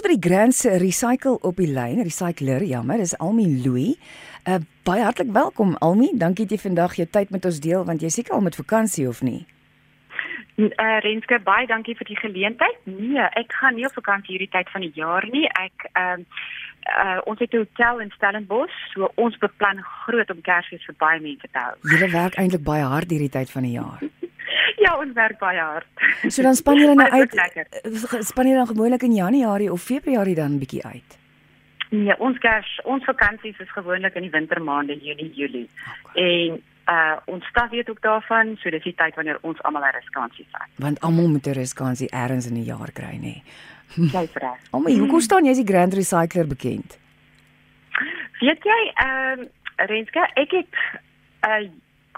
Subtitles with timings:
[0.00, 3.98] By die Grand se Recycle op die lyn, recycler, jammer, dis Almi Louis.
[4.48, 4.56] Uh
[4.88, 6.08] baie hartlik welkom Almi.
[6.16, 9.04] Dankie dat jy vandag jou tyd met ons deel want jy seker al met vakansie
[9.08, 9.42] of nie?
[10.56, 12.80] Uh Renske, baie dankie vir die geleentheid.
[12.88, 15.44] Nee, ek gaan nie op vakansie hierdie tyd van die jaar nie.
[15.60, 16.40] Ek ehm uh,
[17.04, 21.20] uh ons het 'n hotel in Stellenbosch, so ons beplan groot om Kersfees vir baie
[21.20, 21.76] mense te hou.
[21.92, 24.00] Julle werk eintlik baie hard hierdie tyd van die jaar.
[24.84, 25.86] ja, ons werk baie hard.
[26.28, 27.34] So dan span julle nou uit.
[27.34, 31.18] Eh, span julle dan gewoonlik in Januarie of Februarie dan 'n bietjie uit?
[31.90, 35.68] Nee, ons kers, ons vakansies is gewoonlik in die wintermaande Junie, Julie.
[36.04, 36.24] Okay.
[36.24, 39.94] En uh ons staf weet ook daarvan, so dis die tyd wanneer ons almal 'n
[39.94, 40.68] ruskansie vat.
[40.76, 43.20] Want almal moet 'n ruskansie eers in die jaar kry, nê.
[43.20, 43.42] Nee.
[43.94, 44.58] Jy's reg.
[44.72, 46.98] Oh my, hoekom staan jy as die Grand Recycler bekend?
[48.40, 50.74] Weet jy, ehm uh, Renske, ek het
[51.42, 51.70] 'n uh,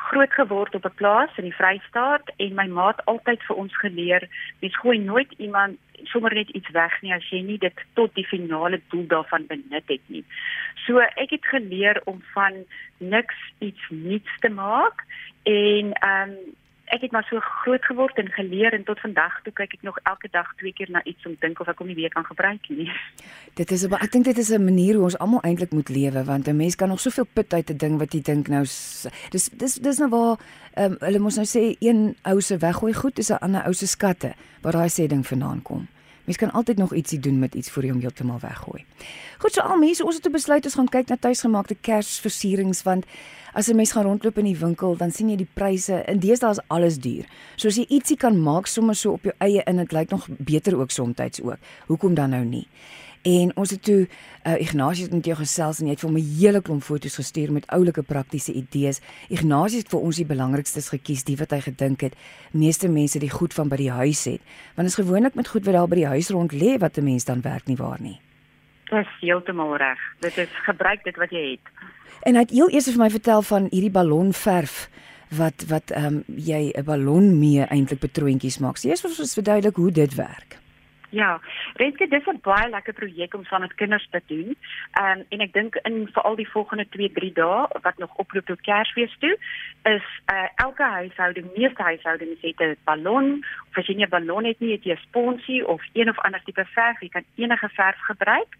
[0.08, 3.76] groot geword op 'n plaas in die Vrystaat en my ma het altyd vir ons
[3.76, 4.28] geleer,
[4.60, 8.26] mens gooi nooit iemand sommer net iets weg nie as jy nie dit tot die
[8.26, 10.24] finale doel daarvan benut het nie.
[10.86, 12.64] So ek het geleer om van
[12.98, 15.04] niks iets niets te maak
[15.42, 16.36] en ehm um,
[16.92, 19.98] ek het maar so groot geword en geleer en tot vandag toe kyk ek nog
[20.10, 22.68] elke dag twee keer na iets om dink of ek hom nie weer kan gebruik
[22.68, 22.90] nie.
[23.60, 26.48] Dit is ek dink dit is 'n manier hoe ons almal eintlik moet lewe want
[26.48, 28.62] 'n mens kan nog soveel put uit 'n ding wat jy dink nou
[29.30, 30.36] dis dis dis nou waar
[30.76, 33.86] um, hulle mos nou sê een ou se weggooi goed is 'n ander ou se
[33.86, 35.88] skatte waar daai sê ding vanaand kom.
[36.24, 38.84] Mens kan altyd nog ietsie doen met iets voor jy hom heeltemal weggooi.
[39.38, 43.06] Goed, so al mense, ons het besluit ons gaan kyk na tuisgemaakte Kersversierings want
[43.52, 46.04] as 'n mens gaan rondloop in die winkel, dan sien jy die pryse.
[46.06, 47.24] In deesdae is alles duur.
[47.56, 50.28] So as jy ietsie kan maak sommer so op jou eie in, dit lyk nog
[50.38, 51.58] beter ook soms ook.
[51.86, 52.66] Hoekom dan nou nie?
[53.22, 56.62] En ons het toe uh, Ignatius met jou gesels en jy het vir 'n hele
[56.62, 59.00] klomp foto's gestuur met oulike praktiese idees.
[59.28, 62.14] Ignatius het vir ons die belangrikstes gekies, die wat hy gedink het
[62.50, 64.40] meeste mense die goed van by die huis het.
[64.74, 67.24] Want is gewoonlik met goed wat daar by die huis rond lê wat 'n mens
[67.24, 68.20] dan werk nie waar nie.
[68.90, 69.98] Dis heeltemal reg.
[70.20, 71.66] Dit is gebruik dit wat jy het.
[72.22, 74.90] En hy het heel eers vir my vertel van hierdie ballonverf
[75.28, 78.76] wat wat ehm um, jy 'n ballon mee eintlik betroontjies maak.
[78.76, 80.61] So eers vir ons verduidelik hoe dit werk.
[81.12, 81.40] Ja,
[81.76, 84.56] Renske, dis 'n baie lekker projek om saam met kinders te doen.
[84.92, 88.60] Ehm um, en ek dink in veral die volgende 2-3 dae wat nog oploop tot
[88.60, 89.36] Kersfees toe,
[89.82, 94.44] is uh elke huishouding, meeste huishoudings het 'n ballon, of as jy nie 'n ballon
[94.44, 97.68] het nie, het jy 'n sponsie of een of ander tipe verf, jy kan enige
[97.68, 98.56] verf gebruik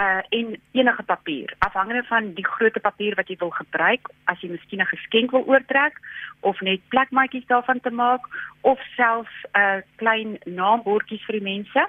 [0.00, 4.48] uh en enige papier afhangende van die grootte papier wat jy wil gebruik as jy
[4.48, 6.00] miskien 'n geskenk wil oortrek
[6.40, 8.24] of net plekmaatjies daarvan te maak
[8.60, 11.88] of selfs 'n uh, klein naambordjies vir die mense.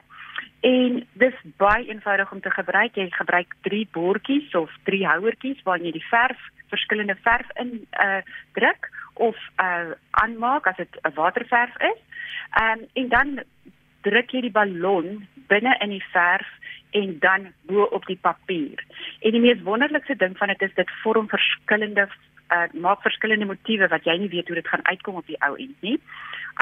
[0.64, 2.96] En dis baie eenvoudig om te gebruik.
[2.96, 6.40] Jy gebruik 3 bordjies of 3 houertjies waarin jy die verf
[6.74, 8.22] verskillende verf in uh
[8.54, 12.00] druk of uh aanmaak as dit 'n waterverf is.
[12.62, 13.44] Um, en dan
[14.02, 16.48] druk jy die ballon binne in die verf
[16.94, 18.84] en dan bo op die papier.
[19.20, 22.08] En die mees wonderlikste ding van dit is dit vorm verskillende
[22.54, 25.56] uh maak verskillende motiewe wat jy nie weet hoe dit gaan uitkom op die ou
[25.58, 25.98] end nie.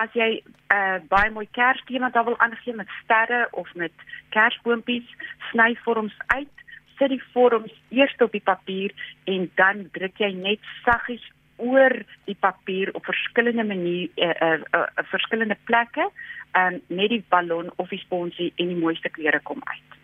[0.03, 0.30] As jy
[0.75, 3.92] uh baie mooi kerstema daar wil aangee met sterre of met
[4.30, 5.08] kersboompies,
[5.52, 6.66] sny vorms uit,
[6.98, 8.94] sit die vorms eers op die papier
[9.24, 11.25] en dan druk jy net saggies
[11.61, 11.95] oor
[12.27, 16.09] die papier op verskillende maniere uh, uh, uh, uh, verskillende plekke
[16.57, 19.97] um, net die ballon of die sponsie en die mooiste kleure kom uit.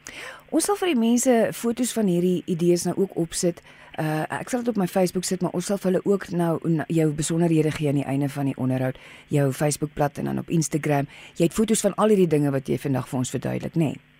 [0.55, 3.61] Ons sal vir die mense foto's van hierdie idees nou ook opsit.
[3.97, 6.51] Uh ek sal dit op my Facebook sit, maar ons sal vir hulle ook nou
[6.93, 8.99] jou besonderhede gee aan die einde van die onderhoud,
[9.33, 11.09] jou Facebookblad en dan op Instagram.
[11.39, 13.95] Jy het foto's van al hierdie dinge wat jy vandag vir ons verduidelik, nê?
[13.95, 14.16] Nee?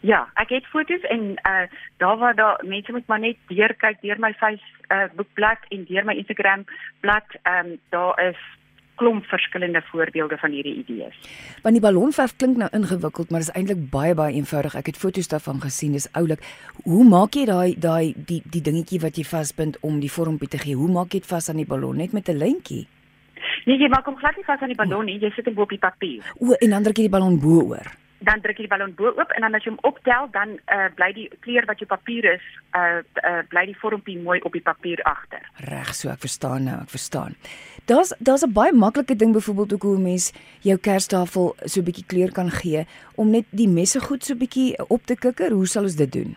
[0.00, 1.66] Ja, ek het foto's en uh
[1.96, 6.14] daar waar daar mense moet maar net deur kyk deur my Facebookblad en deur my
[6.14, 6.64] Instagram
[7.00, 8.38] blad, ehm um, daar is
[8.94, 11.16] klomp verskillende voorbeelde van hierdie idees.
[11.62, 14.76] Want die ballonverf klink nou ingewikkeld, maar dit is eintlik baie baie eenvoudig.
[14.78, 16.44] Ek het foto's daarvan gesien, dis oulik.
[16.84, 20.60] Hoe maak jy daai daai die die dingetjie wat jy vasbind om die vormpie te
[20.64, 20.78] gee?
[20.78, 22.86] Hoe maak jy dit vas aan die ballon net met 'n lintjie?
[23.66, 25.68] Nee, jy maak hom glad nie vas aan die ballon nie, jy sit hom op
[25.68, 26.22] die papier.
[26.38, 29.12] O, en dan druk jy die ballon bo oor dan druk jy die ballon bo
[29.12, 32.28] oop en dan as jy hom optel dan uh, bly die kleur wat jou papier
[32.34, 32.44] is
[32.78, 35.42] uh, uh bly die vormpie mooi op die papier agter.
[35.68, 37.36] Reg so, ek verstaan nou, ek verstaan.
[37.90, 41.84] Daar's daar's 'n baie maklike ding byvoorbeeld ook hoe 'n mens jou kerstafel so 'n
[41.84, 45.50] bietjie kleur kan gee om net die messe goed so 'n bietjie op te kikker.
[45.50, 46.36] Hoe sal ons dit doen?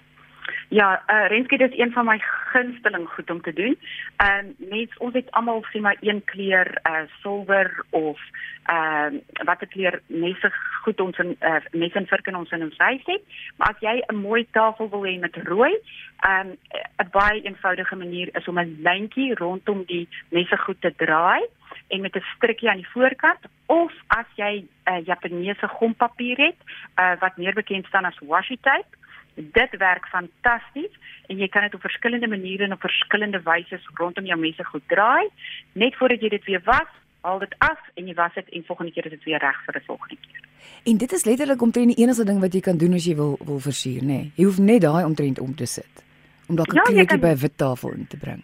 [0.70, 2.18] Ja, uh, Renske dis een van my
[2.52, 3.78] gunsteling goed om te doen.
[4.18, 8.20] Ehm uh, mens ons het almal sien maar een kleur uh silwer of
[8.64, 10.52] ehm uh, watter kleur mense
[10.82, 13.22] goed ons in uh, mense in virke ons in ons huis het.
[13.58, 15.74] Maar as jy 'n mooi tafel wil hê met rooi,
[16.20, 16.58] ehm um,
[16.98, 21.46] 'n baie eenvoudige manier is om 'n lyntjie rondom die mense goed te draai
[21.88, 26.60] en met 'n strikkie aan die voorkant of as jy 'n uh, Japaneese gompapier het
[26.96, 28.98] uh, wat meer bekend staan as washi tape
[29.36, 30.94] dit werk fantasties
[31.28, 34.84] en jy kan dit op verskillende maniere en op verskillende wyse rondom jou messe goed
[34.88, 35.28] draai
[35.74, 36.92] net voordat jy dit weer was
[37.22, 39.80] haal dit af en jy was dit en volgende keer is dit weer reg vir
[39.80, 40.42] die volgende keer
[40.92, 43.38] en dit is letterlik omtrent die enigste ding wat jy kan doen as jy wil
[43.44, 44.32] wil versier nê nee.
[44.36, 46.04] jy hoef net daai omtrent om te sit
[46.48, 48.44] om dalk 'n ja, kleurtjie by 'n wit tafel in te bring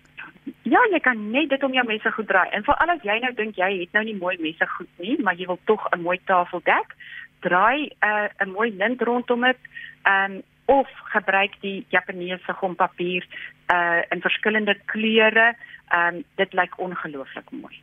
[0.66, 2.50] Ja, jy kan net dit om jou messe goed draai.
[2.50, 5.36] En veral as jy nou dink jy het nou nie mooi messe goed nie, maar
[5.38, 6.96] jy wil tog 'n mooi tafel dek,
[7.42, 9.58] draai 'n uh, 'n mooi lint rondom dit.
[10.04, 13.28] Ehm um, of gebruik die Japaneese gompapier
[13.74, 15.54] uh in verskillende kleure.
[15.92, 17.76] Ehm um, dit lyk ongelooflik mooi.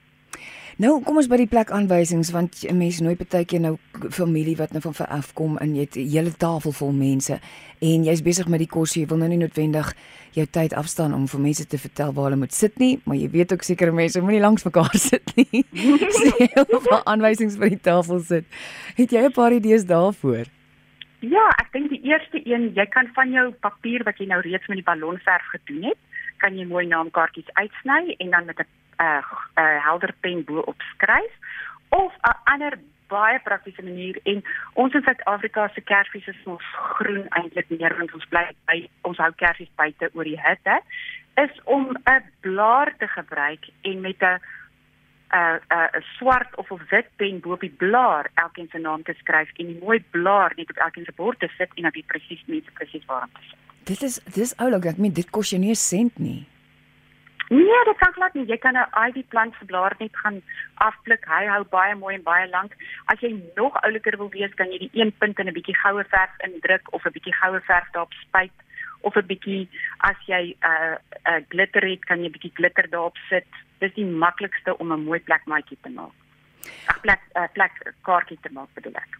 [0.79, 3.79] Nou kom ons by die plek aanwysings want 'n mens nooi baie keer nou
[4.15, 7.41] familie wat nou van ver af kom en jy het 'n hele tafel vol mense
[7.81, 9.93] en jy's besig met die kos jy wil nou nie noodwendig
[10.31, 13.31] jou tyd afstaan om vir mense te vertel waar hulle moet sit nie maar jy
[13.31, 15.65] weet ook seker mense moenie langs mekaar sit nie.
[16.23, 18.45] Sê so, vir aanwysings by die tafel sit.
[18.95, 20.47] Het jy 'n paar idees daarvoor?
[21.21, 24.67] Ja, ek dink die eerste een, jy kan van jou papier wat jy nou reeds
[24.71, 25.99] met die ballonverf gedoen het,
[26.39, 28.67] kan jy mooi naamkaartjies uitsny en dan met 'n
[29.03, 29.23] uh,
[29.59, 31.33] uh, helder pen bo op skryf
[31.89, 32.79] of 'n ander
[33.09, 34.43] baie praktiese manier en
[34.75, 36.63] ons in Suid-Afrika se kersfees is ons
[36.99, 40.81] groen eintlik meer want ons bly by ons hou kersies buite oor die hitte
[41.45, 44.41] is om 'n blaar te gebruik en met 'n
[45.31, 49.15] 'n 'n swart of 'n wit pen bo op die blaar elkeen se naam te
[49.19, 52.07] skryf en die mooi blaar net op elkeen se bord te sit en dan weet
[52.07, 53.59] presies mense presies waar om te sit.
[53.85, 56.47] Dit is dis oulik, ek meen dit kos jou nie 'n sent nie.
[57.49, 58.45] Nee, dit kan glad nie.
[58.45, 60.43] Jy kan 'n ivy plant se blaar net gaan
[60.75, 61.25] afpluk.
[61.25, 62.73] Hy hou baie mooi en baie lank.
[63.05, 66.05] As jy nog ouliker wil wees, kan jy die een punt in 'n bietjie goue
[66.05, 68.53] verf indruk of 'n bietjie goue verf daarop spuit
[69.01, 69.69] of 'n bietjie
[69.99, 70.97] as jy 'n uh,
[71.27, 73.47] 'n uh, glitter het, kan jy 'n bietjie glitter daarop sit.
[73.79, 76.15] Dis die maklikste om 'n mooi plekmaatjie te maak.
[76.87, 79.19] Ag plek 'n uh, plek kaartjie te maak bedoel ek.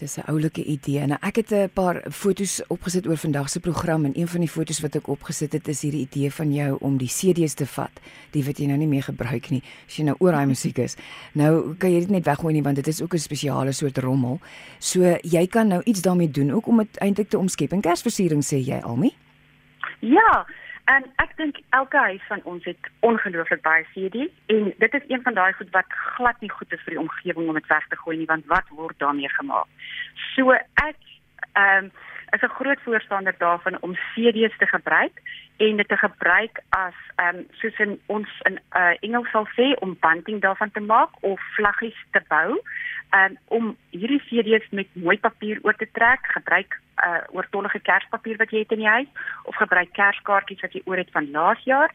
[0.00, 1.06] Dis 'n oulike idee.
[1.06, 4.48] Nou ek het 'n paar foto's opgesit oor vandag se program en een van die
[4.48, 8.00] foto's wat ek opgesit het is hierdie idee van jou om die CD's te vat,
[8.30, 9.62] die wat jy nou nie meer gebruik nie.
[9.86, 10.96] As jy nou oor daai musiek is.
[11.32, 14.40] Nou kan jy dit net weggooi nie want dit is ook 'n spesiale soort rommel.
[14.78, 17.72] So jy kan nou iets daarmee doen ook om dit eintlik te omskep.
[17.72, 19.14] En Kersversiering sê jy almie?
[20.00, 20.46] Ja,
[20.90, 25.22] En ek dink elke huis van ons het ongelooflik baie CD's en dit is een
[25.22, 27.98] van daai goed wat glad nie goed is vir die omgewing om dit weg te
[28.00, 29.68] gooi nie want wat word daarmee gemaak?
[30.34, 30.98] So ek
[31.52, 31.92] ehm um,
[32.30, 35.22] is 'n groot voorstander daarvan om CD's te gebruik
[35.56, 39.74] en dit te gebruik as ehm um, soos in ons in uh, Engels sal sê
[39.80, 42.60] om bunting daarvan te maak of vlaggies te bou
[43.14, 48.50] um, om hierdie CD's met mooi papier oor te trek, gebruik uh oortollige kerspapier wat
[48.52, 49.08] jy het in die huis
[49.48, 51.94] of gebruik kerskaartjies wat jy oor het van laas jaar,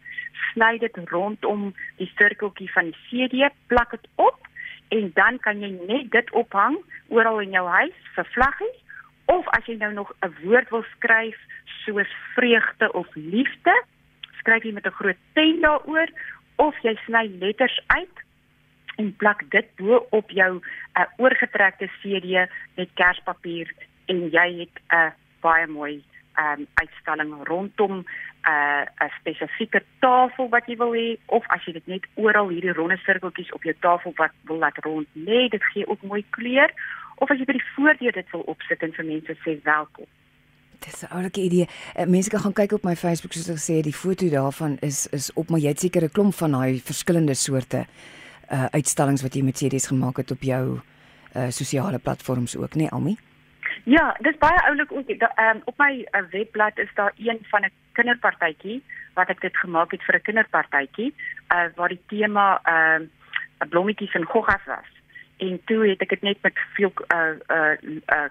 [0.51, 1.67] sny dit rondom
[1.99, 4.49] die sirkeltjie van die CD, plak dit op
[4.95, 6.79] en dan kan jy net dit ophang
[7.13, 8.81] oral in jou huis vir vlaggies
[9.33, 11.37] of as jy nou nog 'n woord wil skryf
[11.85, 13.73] soos vreugde of liefde,
[14.39, 16.09] skryf jy met 'n groot pen daaroor
[16.55, 18.25] of jy sny letters uit
[18.95, 23.71] en plak dit bo op jou uh, oorgetrekte CD met kerspapier
[24.05, 25.11] en jy het 'n uh,
[25.41, 26.03] baie mooi
[26.37, 28.05] um, uitstalling rondom 'n
[28.49, 32.73] uh, 'n spesifieke tafel wat jy wil hê of as jy dit net oral hierdie
[32.73, 36.71] ronde sirkeltjies op jou tafel wat wil laat rond lê, dit gee ook mooi kleur
[37.15, 40.05] of as jy by die voordeur dit wil opsit en vir mense sê welkom.
[40.79, 41.67] Dis 'n oulike idee.
[41.95, 45.07] Uh, mense kan gaan kyk op my Facebook soos ek gesê, die foto daarvan is
[45.07, 47.85] is op maar jy het seker 'n klomp van daai verskillende soorte
[48.49, 50.79] uh uitstallings wat jy met CD's gemaak het op jou
[51.35, 53.17] uh sosiale platforms ook, nê, nee, Almi?
[53.83, 55.09] Ja, dis baie oulik ook.
[55.09, 58.83] Ehm um, op my uh, webblad is daar een van 'n kinderpartytjie
[59.13, 61.13] wat ek dit gemaak het vir 'n kinderpartytjie,
[61.53, 64.89] uh waar die tema ehm uh, blommetjies en goggas was.
[65.37, 67.75] En toe het ek dit net met veel uh uh,
[68.05, 68.29] uh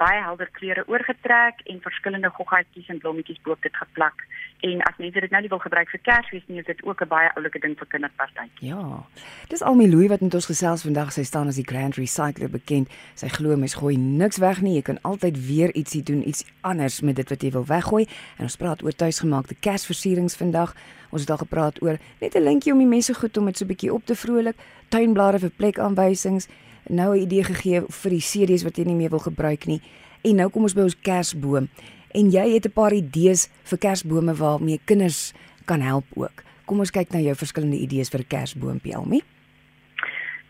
[0.00, 4.24] baie helder kleure oorgetrek en verskillende goggatjies en blommetjies bo op dit geplak.
[4.64, 7.08] En as mense dit nou nie wil gebruik vir Kersfees nie, is dit ook 'n
[7.08, 8.68] baie oulike ding vir kinderpartytjie.
[8.68, 9.04] Ja.
[9.48, 11.12] Dis Almie Louw wat met ons gesels vandag.
[11.12, 12.88] Sy staan as die Grand Recycler bekend.
[13.14, 14.74] Sy glo mens gooi niks weg nie.
[14.74, 18.06] Jy kan altyd weer ietsie doen, iets anders met dit wat jy wil weggooi.
[18.36, 20.74] En ons praat oor tuisgemaakte Kersversierings vandag.
[21.10, 23.64] Ons het al gepraat oor net 'n linkjie om die mense goed om dit so
[23.64, 24.56] 'n bietjie op te vrolik,
[24.88, 26.48] tuinblare vir plekaanwysings
[26.88, 29.80] nou 'n idee gegee vir die CD's wat jy nie meer wil gebruik nie.
[30.22, 31.68] En nou kom ons by ons kersboom.
[32.12, 35.32] En jy het 'n paar idees vir kersbome waarmee kinders
[35.64, 36.42] kan help ook.
[36.64, 39.22] Kom ons kyk na jou verskillende idees vir 'n kersboompie, Almi.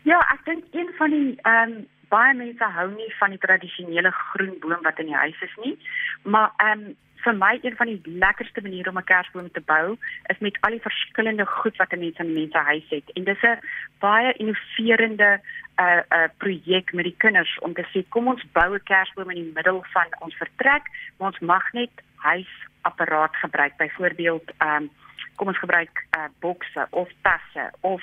[0.03, 4.11] Ja, ek dink een van die ehm um, baie mense hou nie van die tradisionele
[4.11, 5.77] groen boom wat in die huis is nie,
[6.23, 9.97] maar ehm um, vir my een van die lekkerste maniere om 'n Kersboom te bou
[10.33, 13.07] is met al die verskillende goed wat 'n mens in mense huis het.
[13.13, 13.59] En dis 'n
[13.99, 15.41] baie innoverende
[15.77, 18.83] 'n uh, 'n uh, projek met die kinders om te sê kom ons bou 'n
[18.83, 20.83] Kersboom in die middel van ons vertrek,
[21.17, 23.77] maar ons mag net huisapparaat gebruik.
[23.77, 24.89] Byvoorbeeld, ehm um,
[25.35, 28.01] kom ons gebruik uh, bokse of tasse of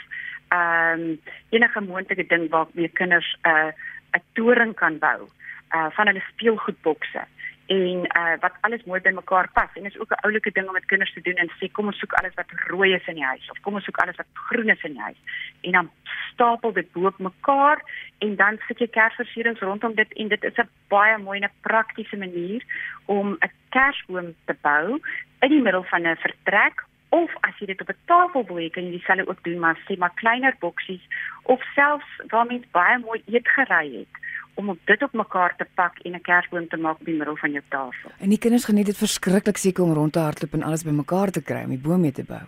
[0.49, 3.73] ehm um, enige moontlike ding waarmee kinders 'n uh,
[4.17, 5.29] 'n toring kan bou
[5.77, 7.23] uh van hulle speelgoedbokse
[7.67, 9.71] en uh wat alles mooi bymekaar pas.
[9.75, 11.99] En is ook 'n oulike ding om met kinders te doen en sê kom ons
[11.99, 14.69] soek alles wat rooi is in die huis of kom ons soek alles wat groen
[14.69, 15.21] is in die huis.
[15.61, 15.91] En dan
[16.33, 17.83] stapel dit bo mekaar
[18.19, 21.61] en dan sit jy kersversierings rondom dit en dit is 'n baie mooi en 'n
[21.61, 22.63] praktiese manier
[23.05, 25.01] om 'n kersboom te bou
[25.41, 28.71] in die middel van 'n vertrek of as jy dit op 'n tafel wil hê
[28.71, 31.05] kan jy dieselfde ook doen maar sê maar kleiner boksies
[31.43, 34.15] of selfs waar mens baie mooi eetgerei het
[34.55, 37.37] om op dit op mekaar te pak en 'n kersboom te maak in die middel
[37.37, 38.11] van jou tafel.
[38.19, 41.43] En die kinders geniet dit verskriklik seker om rond te hardloop en alles bymekaar te
[41.43, 42.43] kry om die boom mee te bou.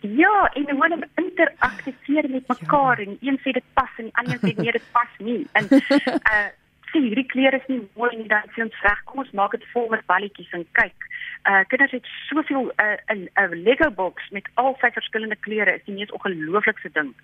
[0.00, 3.06] Ja, en hulle moet interaktiveer met mekaar ja.
[3.06, 5.46] en een sê dit pas en die ander sê nee, dit pas nie.
[5.52, 6.48] En uh
[6.94, 9.64] sê hierdie kleure is nie mooi nie, dan sê ons reg, kom ons maak dit
[9.72, 11.08] vol met balletjies en kyk.
[11.50, 15.74] Uh kinders het soveel uh, 'n 'n Lego box met al vyf verskillende kleure.
[15.74, 17.14] Is die mees ongelooflikste ding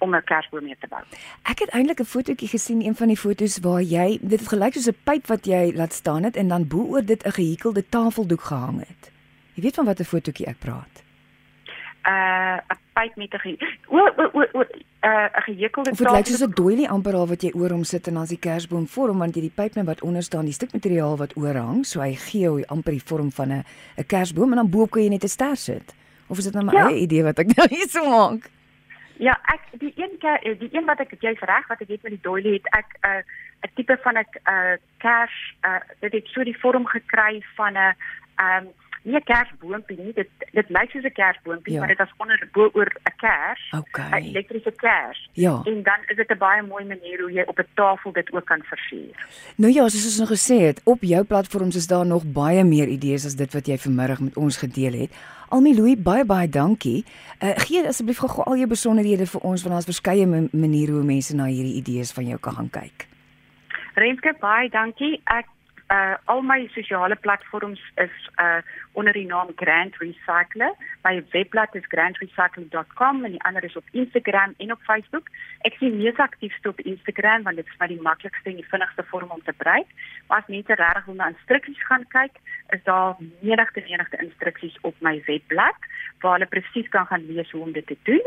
[0.00, 1.02] om 'n kersboom mee te bou.
[1.42, 4.88] Ek het eintlik 'n fotootjie gesien, een van die foto's waar jy dit gelyk soos
[4.88, 8.42] 'n pyp wat jy laat staan het en dan bo oor dit 'n gehekelde tafeldoek
[8.42, 9.12] gehang het.
[9.54, 11.04] Jy weet van watter fotootjie ek praat?
[12.08, 16.14] uh 'n pyp met 'n o o o o 'n gehekelde taal.
[16.14, 18.28] Dit lyk soos 'n doilie amper al wat jy oor hom sit en dan as
[18.28, 21.36] die kersboom vorm want jy die pyp net wat onder staan, die stuk materiaal wat
[21.36, 23.64] oorhang, so hy gee hoe amper die vorm van 'n
[23.96, 25.94] 'n kersboom en dan bo kan jy net 'n ster sit.
[26.28, 26.88] Of is dit nou my ja.
[26.88, 28.50] eie idee wat ek nou hier so maak?
[29.20, 32.14] Ja, ek die een keer die een wat ek jy reg wat ek het met
[32.14, 33.22] die doilie het ek 'n uh,
[33.68, 35.36] 'n tipe van 'n uh, kers
[35.68, 38.72] uh, dit het so die vorm gekry van 'n ehm um,
[39.02, 40.12] nie 'n kersboompie nie.
[40.12, 41.78] Dit dit lyk soos 'n kersboompie, ja.
[41.78, 43.62] maar dit is onder bo oor 'n kers.
[43.72, 44.20] 'n okay.
[44.20, 45.28] Elektriese kers.
[45.32, 45.60] Ja.
[45.64, 48.44] En dan is dit 'n baie mooi manier hoe jy op 'n tafel dit ook
[48.44, 49.14] kan versier.
[49.56, 52.88] Nou ja, soos ons nog gesê het, op jou platforms is daar nog baie meer
[52.88, 55.10] idees as dit wat jy vanmiddag met ons gedeel het.
[55.48, 57.04] Almie Louis, baie baie dankie.
[57.42, 61.34] Uh, gee asseblief gou al jou besonderhede vir ons want daar's verskeie maniere hoe mense
[61.34, 63.08] na hierdie idees van jou kan gaan kyk.
[63.94, 65.20] Renske, baie dankie.
[65.24, 65.48] Ek
[65.90, 70.72] uh al my sosiale platforms is uh onder die naam Grand Recycler.
[71.02, 75.26] My webblad is grandrecycling.com en die ander is op Instagram en op Facebook.
[75.60, 79.04] Ek sien mees aktief op Instagram want dit is my die maklikste en die vinnigste
[79.10, 79.90] vorm om te bereik.
[80.28, 84.94] Maar as mense regtig wil na instruksies gaan kyk, is daar menigte menigte instruksies op
[84.98, 88.26] my webblad waar hulle presies kan gaan lees hoe om dit te doen.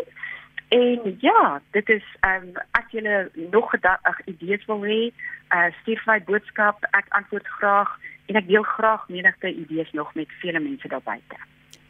[0.68, 5.12] En ja, dit is ehm um, as jy nog gedag idees wil hê,
[5.54, 10.32] uh, stuur my boodskap, ek antwoord graag en ek deel graag menigte idees nog met
[10.42, 11.38] vele mense daar buite.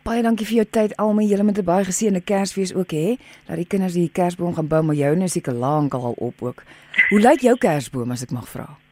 [0.04, 1.30] Baie dankie vir jou tyd almal.
[1.32, 3.16] Julle moet 'n baie geseënde Kersfees ook hê.
[3.48, 6.64] Dat die kinders die Kersboom gaan bou, maar joune is seker lank al op ook.
[7.10, 8.83] Hoe lyk jou Kersboom as ek mag vra?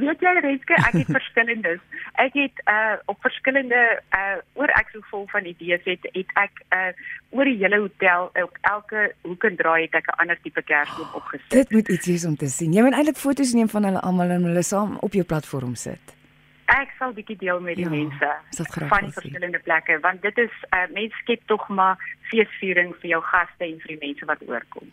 [0.00, 1.82] Weet jy Renske, ek het verskillendes.
[2.22, 3.82] Ek het uh op verskillende
[4.16, 6.90] uh oor ek so vol van idees het, het ek uh
[7.36, 11.14] oor die hele hotel op elke hoek en draai het ek 'n ander tipe kersboom
[11.20, 11.50] opgesit.
[11.50, 12.72] Dit moet iets wees om te sien.
[12.72, 16.14] Jy moet eintlik foto's neem van hulle almal en hulle saam op jou platform sit.
[16.66, 18.30] Ek sal bietjie deel met die ja, mense
[18.90, 21.96] van die verskillende plekke want dit is uh mens skep tog maar
[22.30, 24.90] feesviering vir jou gaste en vir die mense wat oorkom.